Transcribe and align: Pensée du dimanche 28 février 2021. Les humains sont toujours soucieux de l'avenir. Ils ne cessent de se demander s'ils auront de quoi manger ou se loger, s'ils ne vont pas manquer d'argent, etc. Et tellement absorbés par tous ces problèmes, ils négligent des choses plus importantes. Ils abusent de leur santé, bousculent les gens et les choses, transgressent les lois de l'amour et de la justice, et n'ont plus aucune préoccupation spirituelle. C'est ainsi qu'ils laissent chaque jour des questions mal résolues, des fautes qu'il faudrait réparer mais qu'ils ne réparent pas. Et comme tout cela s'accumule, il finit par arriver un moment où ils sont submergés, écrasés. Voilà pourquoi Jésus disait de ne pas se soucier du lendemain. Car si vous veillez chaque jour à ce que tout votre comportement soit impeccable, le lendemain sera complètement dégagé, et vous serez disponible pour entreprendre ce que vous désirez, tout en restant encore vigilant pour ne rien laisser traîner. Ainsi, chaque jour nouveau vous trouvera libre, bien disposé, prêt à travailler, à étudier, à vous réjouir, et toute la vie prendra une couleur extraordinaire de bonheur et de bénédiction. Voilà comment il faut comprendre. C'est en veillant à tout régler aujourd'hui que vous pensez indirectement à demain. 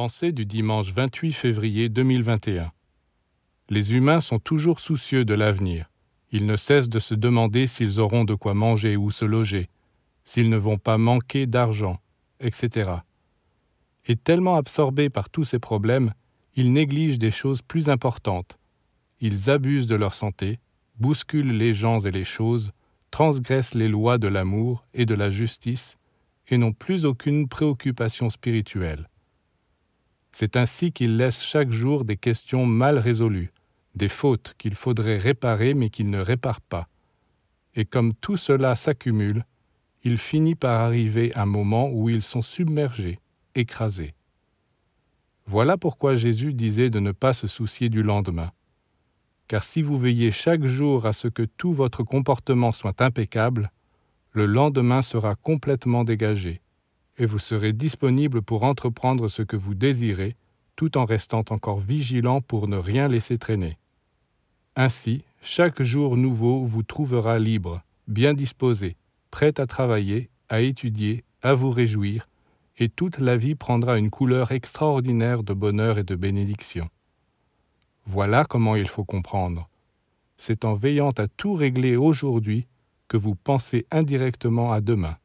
Pensée 0.00 0.30
du 0.30 0.46
dimanche 0.46 0.92
28 0.92 1.32
février 1.32 1.88
2021. 1.88 2.70
Les 3.68 3.96
humains 3.96 4.20
sont 4.20 4.38
toujours 4.38 4.78
soucieux 4.78 5.24
de 5.24 5.34
l'avenir. 5.34 5.90
Ils 6.30 6.46
ne 6.46 6.54
cessent 6.54 6.88
de 6.88 7.00
se 7.00 7.16
demander 7.16 7.66
s'ils 7.66 7.98
auront 7.98 8.22
de 8.22 8.36
quoi 8.36 8.54
manger 8.54 8.96
ou 8.96 9.10
se 9.10 9.24
loger, 9.24 9.66
s'ils 10.24 10.50
ne 10.50 10.56
vont 10.56 10.78
pas 10.78 10.98
manquer 10.98 11.46
d'argent, 11.46 11.98
etc. 12.38 12.92
Et 14.06 14.14
tellement 14.14 14.54
absorbés 14.54 15.10
par 15.10 15.30
tous 15.30 15.42
ces 15.42 15.58
problèmes, 15.58 16.14
ils 16.54 16.72
négligent 16.72 17.18
des 17.18 17.32
choses 17.32 17.60
plus 17.60 17.88
importantes. 17.88 18.56
Ils 19.18 19.50
abusent 19.50 19.88
de 19.88 19.96
leur 19.96 20.14
santé, 20.14 20.60
bousculent 21.00 21.56
les 21.56 21.74
gens 21.74 21.98
et 21.98 22.12
les 22.12 22.22
choses, 22.22 22.70
transgressent 23.10 23.74
les 23.74 23.88
lois 23.88 24.18
de 24.18 24.28
l'amour 24.28 24.86
et 24.94 25.06
de 25.06 25.14
la 25.14 25.28
justice, 25.28 25.98
et 26.46 26.56
n'ont 26.56 26.72
plus 26.72 27.04
aucune 27.04 27.48
préoccupation 27.48 28.30
spirituelle. 28.30 29.08
C'est 30.32 30.56
ainsi 30.56 30.92
qu'ils 30.92 31.16
laissent 31.16 31.42
chaque 31.42 31.70
jour 31.70 32.04
des 32.04 32.16
questions 32.16 32.66
mal 32.66 32.98
résolues, 32.98 33.52
des 33.94 34.08
fautes 34.08 34.54
qu'il 34.58 34.74
faudrait 34.74 35.18
réparer 35.18 35.74
mais 35.74 35.90
qu'ils 35.90 36.10
ne 36.10 36.20
réparent 36.20 36.60
pas. 36.60 36.88
Et 37.74 37.84
comme 37.84 38.14
tout 38.14 38.36
cela 38.36 38.76
s'accumule, 38.76 39.44
il 40.04 40.18
finit 40.18 40.54
par 40.54 40.80
arriver 40.80 41.34
un 41.34 41.46
moment 41.46 41.90
où 41.90 42.08
ils 42.08 42.22
sont 42.22 42.42
submergés, 42.42 43.18
écrasés. 43.54 44.14
Voilà 45.46 45.76
pourquoi 45.76 46.14
Jésus 46.14 46.52
disait 46.52 46.90
de 46.90 47.00
ne 47.00 47.12
pas 47.12 47.32
se 47.32 47.46
soucier 47.46 47.88
du 47.88 48.02
lendemain. 48.02 48.52
Car 49.48 49.64
si 49.64 49.80
vous 49.80 49.96
veillez 49.96 50.30
chaque 50.30 50.66
jour 50.66 51.06
à 51.06 51.12
ce 51.12 51.26
que 51.26 51.42
tout 51.42 51.72
votre 51.72 52.02
comportement 52.02 52.70
soit 52.70 53.00
impeccable, 53.00 53.72
le 54.32 54.44
lendemain 54.44 55.00
sera 55.00 55.34
complètement 55.34 56.04
dégagé, 56.04 56.60
et 57.18 57.26
vous 57.26 57.38
serez 57.38 57.72
disponible 57.72 58.42
pour 58.42 58.62
entreprendre 58.62 59.28
ce 59.28 59.42
que 59.42 59.56
vous 59.56 59.74
désirez, 59.74 60.36
tout 60.76 60.96
en 60.96 61.04
restant 61.04 61.44
encore 61.50 61.80
vigilant 61.80 62.40
pour 62.40 62.68
ne 62.68 62.76
rien 62.76 63.08
laisser 63.08 63.36
traîner. 63.36 63.76
Ainsi, 64.76 65.24
chaque 65.42 65.82
jour 65.82 66.16
nouveau 66.16 66.64
vous 66.64 66.84
trouvera 66.84 67.38
libre, 67.38 67.82
bien 68.06 68.34
disposé, 68.34 68.96
prêt 69.30 69.60
à 69.60 69.66
travailler, 69.66 70.30
à 70.48 70.60
étudier, 70.60 71.24
à 71.42 71.54
vous 71.54 71.70
réjouir, 71.70 72.28
et 72.78 72.88
toute 72.88 73.18
la 73.18 73.36
vie 73.36 73.56
prendra 73.56 73.98
une 73.98 74.10
couleur 74.10 74.52
extraordinaire 74.52 75.42
de 75.42 75.52
bonheur 75.52 75.98
et 75.98 76.04
de 76.04 76.14
bénédiction. 76.14 76.88
Voilà 78.06 78.44
comment 78.44 78.76
il 78.76 78.88
faut 78.88 79.04
comprendre. 79.04 79.68
C'est 80.36 80.64
en 80.64 80.74
veillant 80.74 81.10
à 81.18 81.26
tout 81.26 81.54
régler 81.54 81.96
aujourd'hui 81.96 82.66
que 83.08 83.16
vous 83.16 83.34
pensez 83.34 83.86
indirectement 83.90 84.72
à 84.72 84.80
demain. 84.80 85.16